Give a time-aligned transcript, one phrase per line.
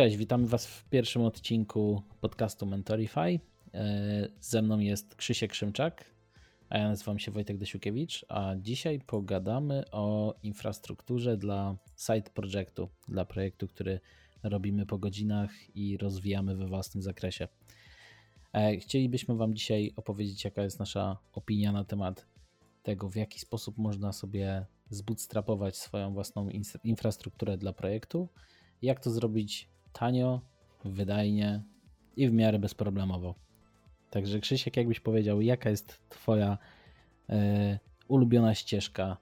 [0.00, 3.40] Cześć, witamy Was w pierwszym odcinku podcastu Mentorify.
[4.40, 6.04] Ze mną jest Krzysiek Szymczak,
[6.68, 13.24] a ja nazywam się Wojtek Desiukiewicz, a dzisiaj pogadamy o infrastrukturze dla side projektu, dla
[13.24, 14.00] projektu, który
[14.42, 17.48] robimy po godzinach i rozwijamy we własnym zakresie.
[18.52, 22.26] E, chcielibyśmy Wam dzisiaj opowiedzieć, jaka jest nasza opinia na temat
[22.82, 26.48] tego, w jaki sposób można sobie zbootstrapować swoją własną
[26.84, 28.28] infrastrukturę dla projektu,
[28.82, 30.40] jak to zrobić tanio,
[30.84, 31.62] wydajnie
[32.16, 33.34] i w miarę bezproblemowo.
[34.10, 36.58] Także Krzysiek, jakbyś powiedział, jaka jest Twoja
[37.28, 39.16] e, ulubiona ścieżka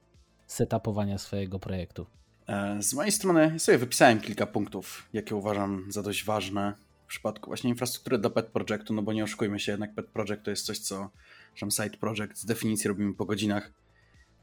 [0.47, 2.07] setupowania swojego projektu?
[2.47, 7.51] E, z mojej strony sobie wypisałem kilka punktów, jakie uważam za dość ważne w przypadku
[7.51, 10.67] właśnie infrastruktury do pet projectu, no bo nie oszukujmy się, jednak pet project to jest
[10.67, 11.11] coś, co
[11.55, 13.73] że side project z definicji robimy po godzinach,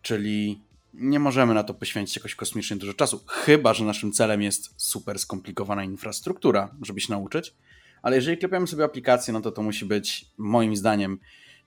[0.02, 0.62] czyli
[0.98, 5.20] nie możemy na to poświęcić jakoś kosmicznie dużo czasu, chyba że naszym celem jest super
[5.20, 7.54] skomplikowana infrastruktura, żeby się nauczyć.
[8.02, 11.20] Ale jeżeli klepiamy sobie aplikację, no to to musi być moim zdaniem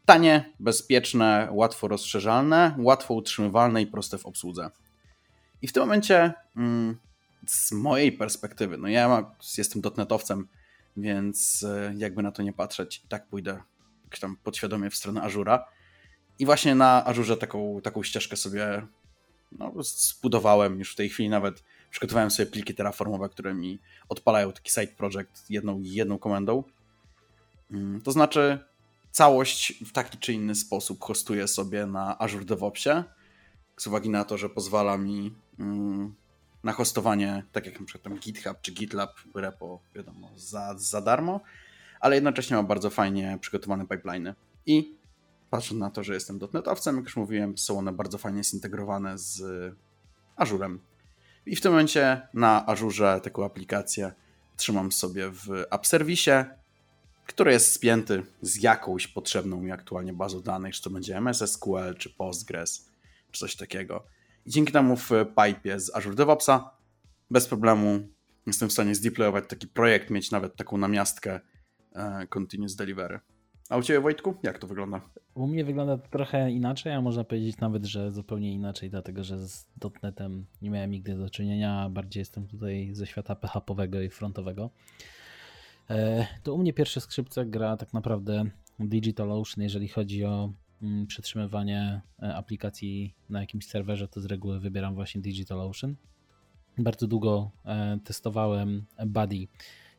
[0.05, 4.71] tanie, bezpieczne, łatwo rozszerzalne, łatwo utrzymywalne i proste w obsłudze.
[5.63, 6.97] I w tym momencie, mm,
[7.47, 10.49] z mojej perspektywy, no ja jestem dotnetowcem,
[10.97, 13.63] więc e, jakby na to nie patrzeć, tak pójdę
[14.21, 15.65] tam podświadomie w stronę Ażura.
[16.39, 18.87] I właśnie na Ażurze taką, taką ścieżkę sobie
[19.53, 24.71] no, zbudowałem już w tej chwili nawet przygotowałem sobie pliki terraformowe, które mi odpalają taki
[24.71, 26.65] side project jedną, jedną komendą.
[27.71, 28.59] Mm, to znaczy
[29.11, 32.91] całość w taki czy inny sposób hostuję sobie na Azure DevOpsie
[33.77, 36.15] z uwagi na to, że pozwala mi mm,
[36.65, 41.41] na hostowanie, tak jak na przykład GitHub czy GitLab repo, wiadomo, za, za darmo,
[42.01, 44.35] ale jednocześnie ma bardzo fajnie przygotowane pipeliny.
[44.67, 44.98] I
[45.51, 49.43] patrząc na to, że jestem dotnetowcem, jak już mówiłem, są one bardzo fajnie zintegrowane z
[50.37, 50.81] Azurem.
[51.47, 54.13] I w tym momencie na Azurze taką aplikację
[54.57, 56.57] trzymam sobie w App Service,
[57.27, 61.95] który jest spięty z jakąś potrzebną mi aktualnie bazą danych, czy to będzie MS SQL,
[61.99, 62.89] czy Postgres,
[63.31, 64.05] czy coś takiego.
[64.47, 66.71] I dzięki temu w pipe z Azure DevOpsa
[67.31, 68.09] bez problemu
[68.47, 71.41] jestem w stanie zdeployować taki projekt, mieć nawet taką namiastkę
[71.95, 73.21] e, Continuous Delivery.
[73.69, 75.01] A u Ciebie Wojtku, jak to wygląda?
[75.35, 79.49] U mnie wygląda to trochę inaczej, a można powiedzieć nawet, że zupełnie inaczej, dlatego że
[79.49, 79.69] z
[80.03, 84.71] .NETem nie miałem nigdy do czynienia, bardziej jestem tutaj ze świata PHP-owego i frontowego.
[85.91, 88.45] E, to u mnie pierwsze skrzypce gra tak naprawdę
[88.81, 90.53] DigitalOcean, jeżeli chodzi o
[90.83, 95.97] mm, przetrzymywanie e, aplikacji na jakimś serwerze, to z reguły wybieram właśnie DigitalOcean.
[96.79, 99.47] Bardzo długo e, testowałem Buddy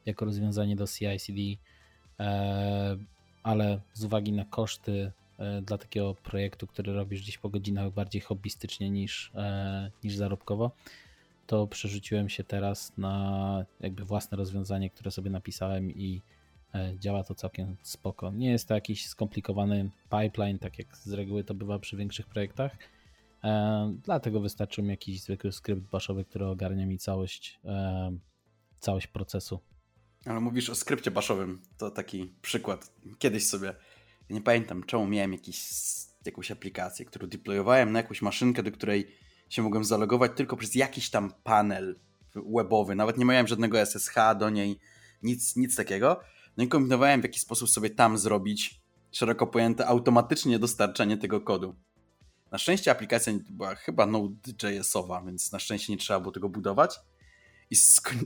[0.05, 1.41] jako rozwiązanie do CI/CD
[3.43, 8.21] ale z uwagi na koszty e, dla takiego projektu, który robisz gdzieś po godzinach bardziej
[8.21, 10.71] hobbystycznie niż, e, niż zarobkowo,
[11.47, 16.21] to przerzuciłem się teraz na jakby własne rozwiązanie, które sobie napisałem i
[16.75, 18.31] e, działa to całkiem spoko.
[18.31, 22.77] Nie jest to jakiś skomplikowany pipeline, tak jak z reguły to bywa przy większych projektach.
[24.03, 27.59] Dlatego wystarczy mi jakiś zwykły skrypt baszowy, który ogarnia mi całość,
[28.79, 29.59] całość procesu
[30.25, 31.61] ale mówisz o skrypcie baszowym.
[31.77, 32.91] To taki przykład.
[33.19, 33.75] Kiedyś sobie,
[34.29, 35.63] nie pamiętam czemu miałem jakiś,
[36.25, 39.15] jakąś aplikację, którą deployowałem na jakąś maszynkę, do której
[39.49, 41.99] się mogłem zalogować tylko przez jakiś tam panel
[42.35, 42.95] webowy.
[42.95, 44.79] Nawet nie miałem żadnego SSH do niej,
[45.23, 46.19] nic, nic takiego.
[46.57, 48.81] No i kombinowałem w jaki sposób sobie tam zrobić
[49.11, 51.75] szeroko pojęte automatycznie dostarczanie tego kodu.
[52.51, 56.99] Na szczęście aplikacja była chyba Node.jsowa, więc na szczęście nie trzeba było tego budować
[57.69, 57.75] i,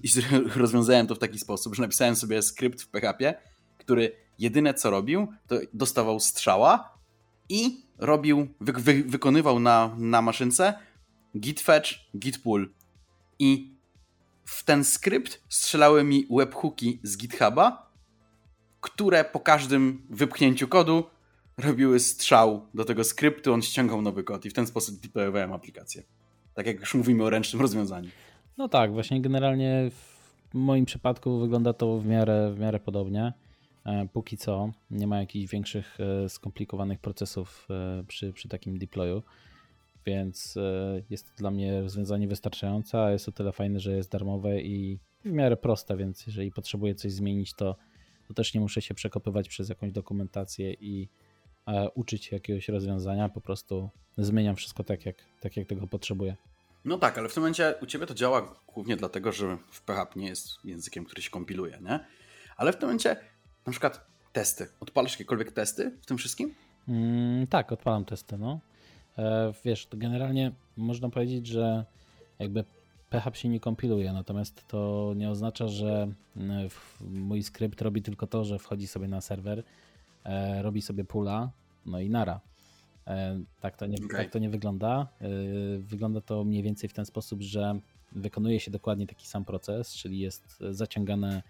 [0.03, 0.09] i
[0.55, 3.33] rozwiązałem to w taki sposób, że napisałem sobie skrypt w PHP,
[3.77, 6.97] który jedyne co robił, to dostawał strzała
[7.49, 10.73] i robił, wy, wy, wykonywał na, na maszynce
[11.37, 12.73] git fetch, git pull.
[13.39, 13.73] I
[14.45, 17.93] w ten skrypt strzelały mi webhooki z GitHuba,
[18.81, 21.03] które po każdym wypchnięciu kodu
[21.57, 26.03] robiły strzał do tego skryptu, on ściągał nowy kod i w ten sposób deployowałem aplikację.
[26.53, 28.09] Tak jak już mówimy o ręcznym rozwiązaniu.
[28.57, 33.33] No tak, właśnie generalnie w moim przypadku wygląda to w miarę, w miarę podobnie.
[33.85, 39.23] E, póki co nie ma jakichś większych e, skomplikowanych procesów e, przy, przy takim deployu,
[40.05, 40.55] więc
[41.09, 44.99] jest to dla mnie rozwiązanie wystarczające, a jest o tyle fajne, że jest darmowe i
[45.25, 47.75] w miarę proste, więc jeżeli potrzebuję coś zmienić, to,
[48.27, 51.09] to też nie muszę się przekopywać przez jakąś dokumentację i
[51.95, 56.35] uczyć jakiegoś rozwiązania, po prostu zmieniam wszystko tak, jak, tak jak tego potrzebuję.
[56.85, 60.19] No tak, ale w tym momencie u Ciebie to działa głównie dlatego, że w PHP
[60.19, 61.99] nie jest językiem, który się kompiluje, nie?
[62.57, 63.15] Ale w tym momencie
[63.65, 64.67] na przykład testy.
[64.79, 66.55] Odpalasz jakiekolwiek testy w tym wszystkim?
[66.87, 68.59] Mm, tak, odpalam testy, no.
[69.17, 71.85] E, wiesz, to generalnie można powiedzieć, że
[72.39, 72.63] jakby
[73.09, 76.07] PHP się nie kompiluje, natomiast to nie oznacza, że
[77.01, 79.63] mój skrypt robi tylko to, że wchodzi sobie na serwer,
[80.61, 81.51] robi sobie pula,
[81.85, 82.39] no i nara.
[83.59, 84.23] Tak to nie, okay.
[84.23, 85.07] tak to nie wygląda.
[85.79, 87.79] Wygląda to mniej więcej w ten sposób, że
[88.11, 91.43] wykonuje się dokładnie taki sam proces, czyli jest zaciągane,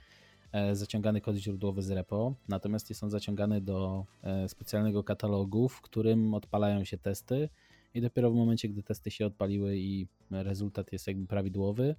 [0.73, 4.05] zaciągany kod źródłowy z repo, natomiast jest on zaciągany do
[4.47, 7.49] specjalnego katalogu, w którym odpalają się testy
[7.93, 11.95] i dopiero w momencie, gdy testy się odpaliły i rezultat jest jakby prawidłowy,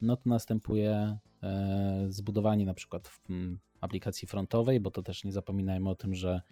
[0.00, 3.20] no to następuje e, zbudowanie na przykład w
[3.80, 6.42] aplikacji frontowej, bo to też nie zapominajmy o tym, że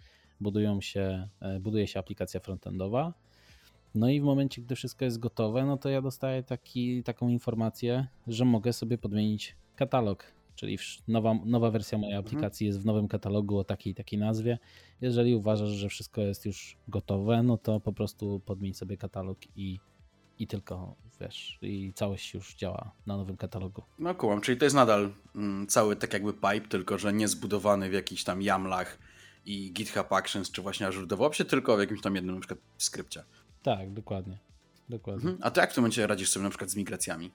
[0.41, 3.13] budują się, e, buduje się aplikacja frontendowa.
[3.95, 8.07] No i w momencie, gdy wszystko jest gotowe, no to ja dostaję taki, taką informację,
[8.27, 12.27] że mogę sobie podmienić katalog czyli nowa, nowa wersja mojej mhm.
[12.27, 12.67] aplikacji mhm.
[12.67, 14.57] jest w nowym katalogu o takiej takiej nazwie.
[15.01, 19.79] Jeżeli uważasz, że wszystko jest już gotowe, no to po prostu podmień sobie katalog i,
[20.39, 23.83] i tylko wiesz, i całość już działa na nowym katalogu.
[23.99, 27.89] No kułam, czyli to jest nadal mm, cały tak jakby pipe, tylko że nie zbudowany
[27.89, 28.99] w jakichś tam YAMLach
[29.47, 33.23] i GitHub Actions, czy właśnie Azure DevOpsie, tylko w jakimś tam jednym na przykład skrypcie.
[33.63, 34.37] Tak, dokładnie.
[34.89, 35.29] dokładnie.
[35.29, 35.47] Mhm.
[35.47, 37.31] A ty jak w tym momencie radzisz sobie na przykład z migracjami?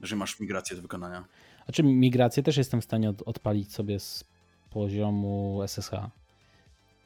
[0.00, 1.24] Jeżeli masz migrację do wykonania?
[1.64, 4.24] Znaczy migrację też jestem w stanie od, odpalić sobie z
[4.70, 5.90] poziomu SSH.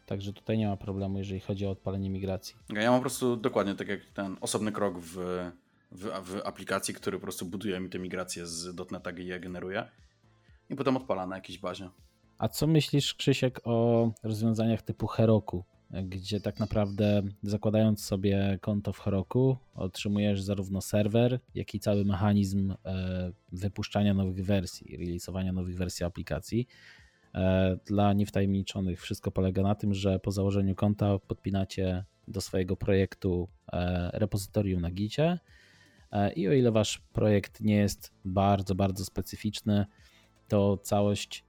[0.06, 2.56] Także tutaj nie ma problemu, jeżeli chodzi o odpalenie migracji.
[2.69, 5.14] Ja mam po prostu dokładnie tak jak ten osobny krok w,
[5.93, 9.88] w, w aplikacji, który po prostu buduje mi te migracje z .NET GE generuje
[10.70, 11.90] i potem odpala na jakiejś bazie.
[12.38, 15.64] A co myślisz, Krzysiek, o rozwiązaniach typu Heroku?
[15.90, 22.75] gdzie tak naprawdę zakładając sobie konto w Heroku, otrzymujesz zarówno serwer, jak i cały mechanizm
[22.85, 26.69] e, wypuszczania nowych wersji, releasowania nowych wersji aplikacji.
[27.35, 33.49] E, dla niewtajemniczonych wszystko polega na tym, że po założeniu konta podpinacie do swojego projektu
[33.73, 35.38] e, repozytorium na Gicie
[36.37, 39.87] i o ile wasz projekt nie jest bardzo, bardzo specyficzny,
[40.49, 41.45] to całość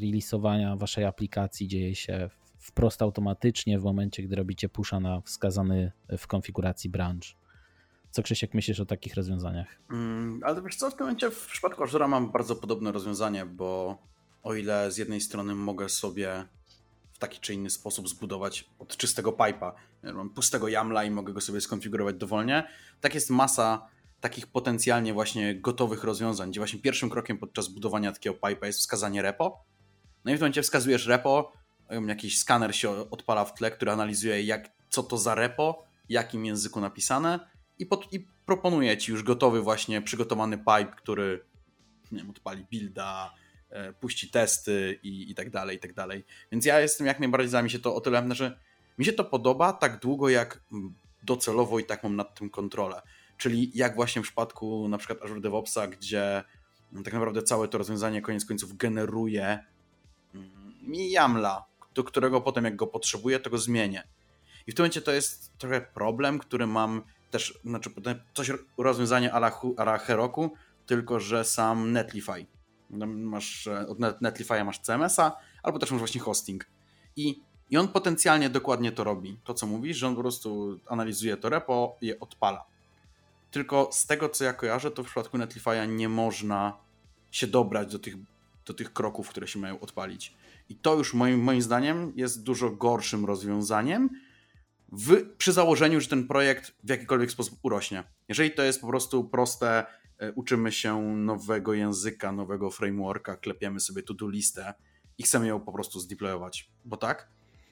[0.00, 6.26] releasowania waszej aplikacji dzieje się wprost automatycznie w momencie, gdy robicie pusha na wskazany w
[6.26, 7.24] konfiguracji branch.
[8.10, 9.66] Co Krzysiek myślisz o takich rozwiązaniach?
[9.90, 13.98] Mm, ale wiesz co, w tym momencie w przypadku Azura mam bardzo podobne rozwiązanie, bo
[14.42, 16.44] o ile z jednej strony mogę sobie
[17.12, 21.40] w taki czy inny sposób zbudować od czystego pipa, mam pustego YAMLa i mogę go
[21.40, 22.64] sobie skonfigurować dowolnie,
[23.00, 23.88] tak jest masa
[24.24, 29.22] takich potencjalnie właśnie gotowych rozwiązań, gdzie właśnie pierwszym krokiem podczas budowania takiego pipa jest wskazanie
[29.22, 29.64] repo.
[30.24, 31.52] No i w tym momencie wskazujesz repo,
[32.06, 36.80] jakiś skaner się odpala w tle, który analizuje jak, co to za repo, jakim języku
[36.80, 37.40] napisane
[37.78, 41.44] i, pod, i proponuje ci już gotowy właśnie przygotowany pipe, który
[42.12, 43.34] nie wiem, odpali builda,
[43.70, 46.24] e, puści testy i, i tak dalej, i tak dalej.
[46.52, 48.58] Więc ja jestem jak najbardziej za mi się to o tyle, że
[48.98, 50.64] mi się to podoba tak długo jak
[51.22, 53.02] docelowo i tak mam nad tym kontrolę.
[53.36, 56.44] Czyli jak właśnie w przypadku na przykład Azure DevOpsa, gdzie
[57.04, 59.64] tak naprawdę całe to rozwiązanie koniec końców generuje
[60.82, 61.64] mi YAMLa,
[61.94, 64.08] do którego potem jak go potrzebuję, to go zmienię.
[64.66, 67.90] I w tym momencie to jest trochę problem, który mam też, znaczy
[68.34, 70.50] coś rozwiązanie ala, ala Heroku,
[70.86, 72.46] tylko że sam Netlify.
[72.90, 76.66] No, masz, od Netlify'a masz CMS-a, albo też masz właśnie hosting.
[77.16, 77.40] I,
[77.70, 79.38] I on potencjalnie dokładnie to robi.
[79.44, 82.64] To, co mówisz, że on po prostu analizuje to repo je odpala.
[83.54, 86.78] Tylko z tego, co ja kojarzę, to w przypadku Netlify'a nie można
[87.30, 88.14] się dobrać do tych,
[88.66, 90.34] do tych kroków, które się mają odpalić.
[90.68, 94.10] I to już moim, moim zdaniem jest dużo gorszym rozwiązaniem
[94.92, 98.04] w, przy założeniu, że ten projekt w jakikolwiek sposób urośnie.
[98.28, 99.86] Jeżeli to jest po prostu proste,
[100.18, 104.74] e, uczymy się nowego języka, nowego frameworka, klepiemy sobie to-do listę
[105.18, 107.28] i chcemy ją po prostu zdeployować, bo tak,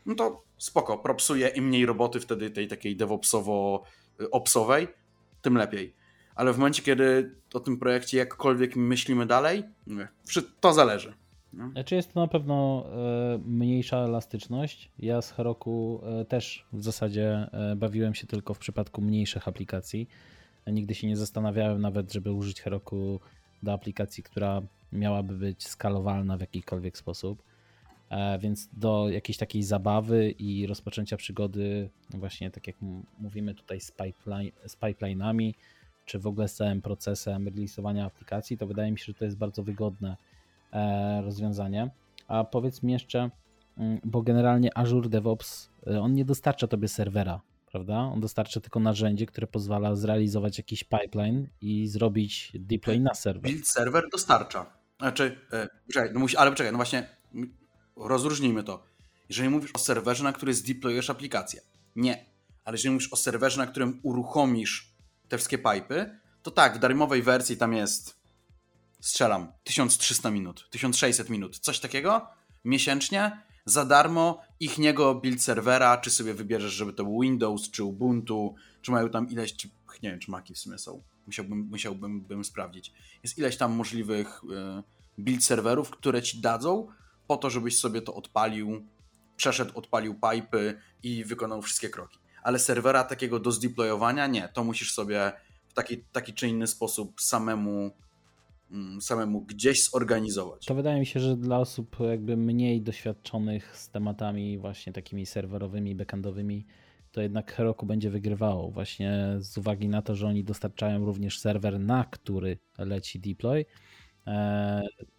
[0.06, 4.88] no to spoko, propsuje im mniej roboty wtedy tej takiej DevOpsowo-opsowej,
[5.42, 5.94] tym lepiej.
[6.34, 9.64] Ale w momencie, kiedy o tym projekcie jakkolwiek myślimy dalej,
[10.60, 11.14] to zależy.
[11.52, 11.70] No.
[11.70, 14.90] Znaczy jest to na pewno e, mniejsza elastyczność.
[14.98, 20.08] Ja z Heroku e, też w zasadzie e, bawiłem się tylko w przypadku mniejszych aplikacji.
[20.66, 23.20] Nigdy się nie zastanawiałem nawet, żeby użyć Heroku
[23.62, 27.42] do aplikacji, która miałaby być skalowalna w jakikolwiek sposób.
[28.38, 32.76] Więc do jakiejś takiej zabawy i rozpoczęcia przygody, właśnie tak jak
[33.18, 35.54] mówimy tutaj z, pipeline, z pipeline'ami,
[36.06, 39.36] czy w ogóle z całym procesem releasowania aplikacji, to wydaje mi się, że to jest
[39.36, 40.16] bardzo wygodne
[40.72, 41.90] E, rozwiązanie.
[42.28, 43.30] A powiedz mi jeszcze,
[43.78, 47.40] mm, bo generalnie Azure DevOps, e, on nie dostarcza tobie serwera,
[47.72, 47.98] prawda?
[47.98, 53.52] On dostarcza tylko narzędzie, które pozwala zrealizować jakiś pipeline i zrobić deploy na serwer.
[53.52, 54.66] Build serwer dostarcza.
[54.98, 57.06] Znaczy, e, czekaj, no musi, ale czekaj, no właśnie
[57.96, 58.84] rozróżnijmy to.
[59.28, 61.60] Jeżeli mówisz o serwerze, na który zdeployujesz aplikację,
[61.96, 62.26] nie.
[62.64, 64.92] Ale jeżeli mówisz o serwerze, na którym uruchomisz
[65.28, 68.16] te wszystkie pipy, to tak, w darmowej wersji tam jest,
[69.00, 72.26] strzelam, 1300 minut, 1600 minut, coś takiego
[72.64, 77.84] miesięcznie za darmo ich niego build serwera, czy sobie wybierzesz, żeby to był Windows, czy
[77.84, 79.68] Ubuntu, czy mają tam ileś, czy,
[80.02, 81.02] nie wiem, czy Maki w sumie są.
[81.26, 82.92] Musiałbym, musiałbym bym sprawdzić.
[83.22, 84.82] Jest ileś tam możliwych y,
[85.18, 86.88] build serwerów, które ci dadzą
[87.32, 88.86] po to, żebyś sobie to odpalił,
[89.36, 92.18] przeszedł, odpalił pipy i wykonał wszystkie kroki.
[92.42, 95.32] Ale serwera takiego do zdeployowania nie, to musisz sobie
[95.68, 97.90] w taki, taki czy inny sposób samemu
[98.72, 100.66] Mm, samemu gdzieś zorganizować.
[100.66, 105.94] To wydaje mi się, że dla osób jakby mniej doświadczonych z tematami właśnie takimi serwerowymi,
[105.94, 106.66] backendowymi,
[107.12, 111.80] to jednak Heroku będzie wygrywało właśnie z uwagi na to, że oni dostarczają również serwer,
[111.80, 113.66] na który leci deploy,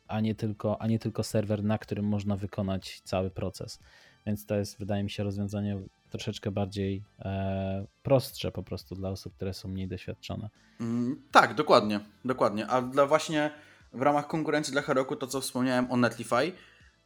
[0.07, 3.79] a nie tylko, a nie tylko serwer, na którym można wykonać cały proces.
[4.25, 5.79] Więc to jest, wydaje mi się, rozwiązanie
[6.09, 10.49] troszeczkę bardziej e, prostsze po prostu dla osób, które są mniej doświadczone.
[10.79, 12.67] Mm, tak, dokładnie, dokładnie.
[12.67, 13.51] A dla właśnie
[13.93, 16.51] w ramach konkurencji dla Heroku, to co wspomniałem o Netlify,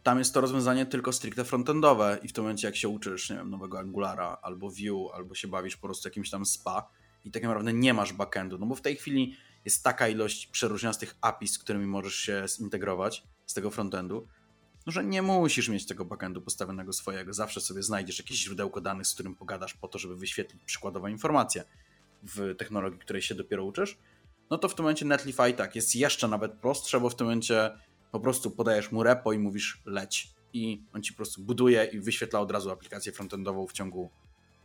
[0.04, 3.36] tam jest to rozwiązanie tylko stricte frontendowe i w tym momencie jak się uczysz, nie
[3.36, 6.90] wiem, nowego Angulara albo Vue, albo się bawisz po prostu jakimś tam SPA
[7.26, 9.36] i tak naprawdę nie masz backendu, no bo w tej chwili
[9.68, 14.28] jest taka ilość przeróżniastych API, z którymi możesz się zintegrować z tego frontendu,
[14.86, 17.34] no, że nie musisz mieć tego backendu postawionego swojego.
[17.34, 21.64] Zawsze sobie znajdziesz jakieś źródełko danych, z którym pogadasz po to, żeby wyświetlić przykładowe informacje
[22.24, 23.98] w technologii, której się dopiero uczysz.
[24.50, 27.72] No to w tym momencie Netlify tak, jest jeszcze nawet prostsze, bo w tym momencie
[28.12, 30.34] po prostu podajesz mu repo i mówisz leć.
[30.54, 34.10] I on ci po prostu buduje i wyświetla od razu aplikację frontendową w ciągu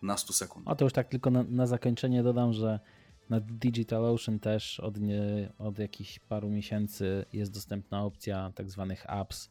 [0.02, 0.68] na 100 sekund.
[0.68, 2.80] A to już tak tylko na, na zakończenie dodam, że
[3.30, 9.50] na DigitalOcean też od, nie, od jakichś paru miesięcy jest dostępna opcja tak zwanych apps,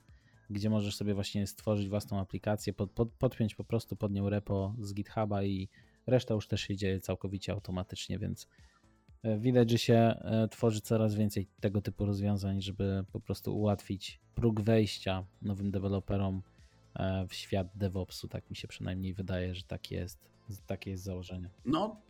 [0.49, 4.75] gdzie możesz sobie właśnie stworzyć własną aplikację, pod, pod, podpiąć po prostu pod nią repo
[4.79, 5.69] z GitHuba i
[6.07, 8.47] reszta już też się dzieje całkowicie automatycznie, więc
[9.23, 14.19] e, widać, że się e, tworzy coraz więcej tego typu rozwiązań, żeby po prostu ułatwić
[14.35, 16.41] próg wejścia nowym deweloperom
[16.95, 18.27] e, w świat DevOpsu.
[18.27, 20.19] Tak mi się przynajmniej wydaje, że tak jest,
[20.67, 21.49] takie jest założenie.
[21.65, 22.01] No,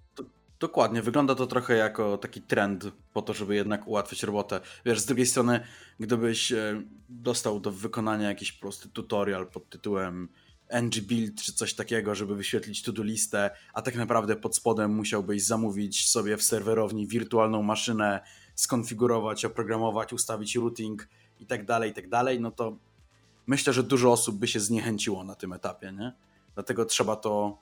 [0.62, 4.62] Dokładnie, wygląda to trochę jako taki trend po to, żeby jednak ułatwić robotę.
[4.86, 5.60] Wiesz, z drugiej strony,
[6.00, 10.30] gdybyś e, dostał do wykonania jakiś prosty tutorial pod tytułem
[10.70, 15.44] ng build czy coś takiego, żeby wyświetlić to-do listę, a tak naprawdę pod spodem musiałbyś
[15.44, 18.20] zamówić sobie w serwerowni wirtualną maszynę,
[18.56, 21.08] skonfigurować, oprogramować, ustawić routing
[21.40, 22.78] i tak dalej, i tak dalej, no to
[23.48, 26.14] myślę, że dużo osób by się zniechęciło na tym etapie, nie?
[26.54, 27.58] Dlatego trzeba to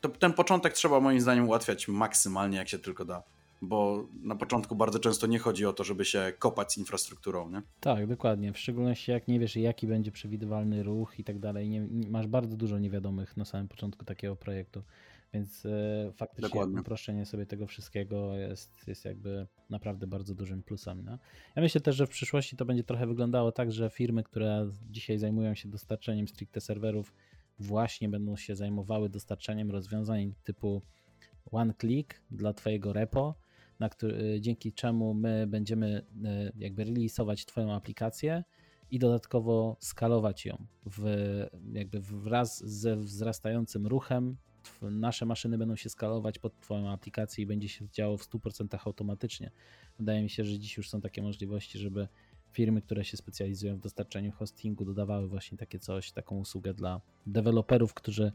[0.00, 3.22] to ten początek trzeba moim zdaniem ułatwiać maksymalnie jak się tylko da.
[3.62, 7.62] Bo na początku bardzo często nie chodzi o to, żeby się kopać z infrastrukturą, nie?
[7.80, 8.52] Tak, dokładnie.
[8.52, 11.68] W szczególności jak nie wiesz, jaki będzie przewidywalny ruch i tak dalej.
[11.68, 14.82] Nie, masz bardzo dużo niewiadomych na samym początku takiego projektu.
[15.34, 16.80] Więc e, faktycznie Dokładnie.
[16.80, 21.04] uproszczenie sobie tego wszystkiego jest, jest jakby naprawdę bardzo dużym plusem.
[21.04, 21.18] No?
[21.56, 25.18] Ja myślę też, że w przyszłości to będzie trochę wyglądało tak, że firmy, które dzisiaj
[25.18, 27.12] zajmują się dostarczeniem stricte serwerów,
[27.58, 30.82] właśnie będą się zajmowały dostarczaniem rozwiązań typu
[31.52, 33.34] one click dla Twojego repo,
[33.90, 38.44] który, dzięki czemu my będziemy e, jakby releasować Twoją aplikację
[38.90, 41.06] i dodatkowo skalować ją w,
[41.72, 44.36] jakby wraz ze wzrastającym ruchem.
[44.82, 49.50] Nasze maszyny będą się skalować pod Twoją aplikację i będzie się działo w 100% automatycznie.
[49.98, 52.08] Wydaje mi się, że dziś już są takie możliwości, żeby
[52.56, 57.94] firmy, które się specjalizują w dostarczaniu hostingu, dodawały właśnie takie coś, taką usługę dla deweloperów,
[57.94, 58.32] którzy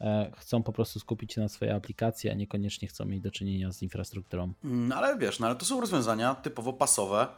[0.00, 3.72] e, chcą po prostu skupić się na swojej aplikacji, a niekoniecznie chcą mieć do czynienia
[3.72, 4.52] z infrastrukturą.
[4.62, 7.28] No ale wiesz, no ale to są rozwiązania typowo pasowe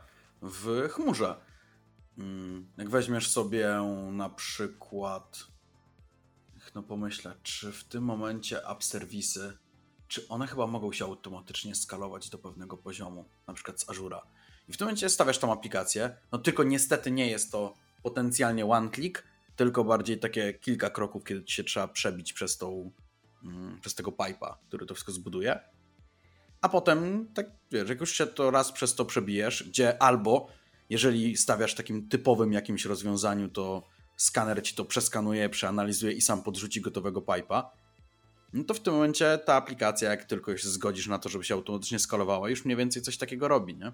[0.43, 1.37] w chmurze.
[2.19, 3.69] Mm, jak weźmiesz sobie
[4.12, 5.47] na przykład,
[6.75, 9.59] no pomyślę, czy w tym momencie app serwisy,
[10.09, 14.23] czy one chyba mogą się automatycznie skalować do pewnego poziomu, na przykład z Azura.
[14.69, 18.90] I w tym momencie stawiasz tą aplikację, no tylko niestety nie jest to potencjalnie one
[18.90, 19.25] click,
[19.57, 22.90] tylko bardziej takie kilka kroków, kiedy się trzeba przebić przez tą,
[23.45, 25.61] mm, przez tego pipa, który to wszystko zbuduje.
[26.61, 30.49] A potem, tak wiesz, jak już się to raz przez to przebijesz, gdzie albo
[30.90, 33.83] jeżeli stawiasz takim typowym jakimś rozwiązaniu, to
[34.16, 37.71] skaner ci to przeskanuje, przeanalizuje i sam podrzuci gotowego pipa,
[38.52, 41.54] no to w tym momencie ta aplikacja, jak tylko się zgodzisz na to, żeby się
[41.54, 43.92] automatycznie skalowała, już mniej więcej coś takiego robi, nie?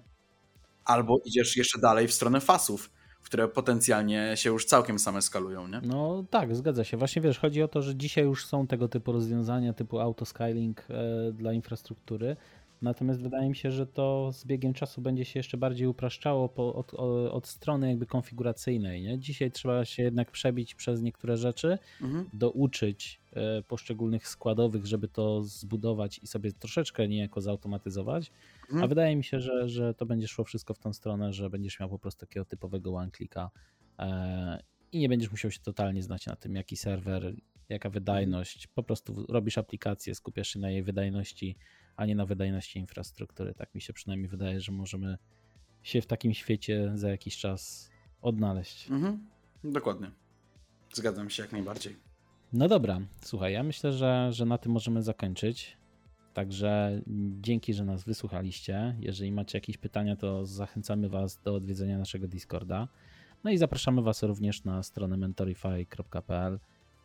[0.89, 2.91] Albo idziesz jeszcze dalej w stronę fasów,
[3.23, 5.81] które potencjalnie się już całkiem same skalują, nie?
[5.83, 6.97] No tak, zgadza się.
[6.97, 11.31] Właśnie wiesz, chodzi o to, że dzisiaj już są tego typu rozwiązania, typu autoscaling e,
[11.31, 12.35] dla infrastruktury,
[12.81, 16.75] Natomiast wydaje mi się, że to z biegiem czasu będzie się jeszcze bardziej upraszczało po,
[16.75, 16.93] od,
[17.31, 19.01] od, strony jakby konfiguracyjnej.
[19.01, 19.19] Nie?
[19.19, 22.29] Dzisiaj trzeba się jednak przebić przez niektóre rzeczy, mhm.
[22.33, 28.31] douczyć e, poszczególnych składowych, żeby to zbudować i sobie troszeczkę niejako zautomatyzować.
[28.69, 28.83] Mhm.
[28.83, 31.79] A wydaje mi się, że, że to będzie szło wszystko w tą stronę, że będziesz
[31.79, 33.49] miał po prostu takiego typowego one-clicka
[33.99, 34.59] e,
[34.91, 37.33] i nie będziesz musiał się totalnie znać na tym, jaki serwer,
[37.69, 38.67] jaka wydajność.
[38.67, 41.55] Po prostu robisz aplikację, skupiasz się na jej wydajności,
[41.95, 43.53] a nie na wydajności infrastruktury.
[43.53, 45.17] Tak mi się przynajmniej wydaje, że możemy
[45.83, 48.91] się w takim świecie za jakiś czas odnaleźć.
[48.91, 49.27] Mhm.
[49.63, 50.11] Dokładnie.
[50.93, 51.95] Zgadzam się jak najbardziej.
[52.53, 55.77] No dobra, słuchaj, ja myślę, że, że na tym możemy zakończyć.
[56.33, 57.01] Także
[57.41, 58.95] dzięki, że nas wysłuchaliście.
[58.99, 62.87] Jeżeli macie jakieś pytania, to zachęcamy Was do odwiedzenia naszego Discorda.
[63.43, 66.59] No i zapraszamy Was również na stronę mentorify.pl,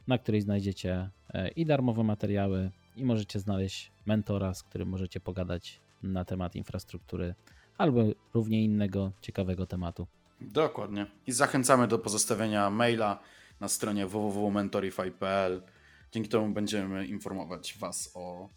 [0.06, 5.80] na której znajdziecie e, i darmowe materiały, i możecie znaleźć mentora, z którym możecie pogadać
[6.02, 7.34] na temat infrastruktury
[7.78, 8.02] albo
[8.34, 10.06] równie innego ciekawego tematu.
[10.40, 11.06] Dokładnie.
[11.26, 13.18] I zachęcamy do pozostawienia maila
[13.60, 15.62] na stronie www.mentorify.pl.
[16.12, 18.48] Dzięki temu będziemy informować Was o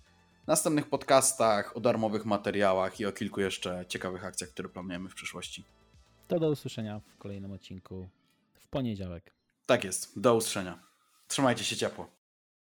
[0.48, 5.64] następnych podcastach, o darmowych materiałach i o kilku jeszcze ciekawych akcjach, które planujemy w przyszłości.
[6.28, 8.10] To do usłyszenia w kolejnym odcinku
[8.54, 9.34] w poniedziałek.
[9.66, 10.20] Tak jest.
[10.20, 10.80] Do usłyszenia.
[11.28, 12.17] Trzymajcie się ciepło.